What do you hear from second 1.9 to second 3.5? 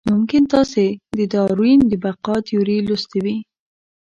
بقا تیوري لوستې وي.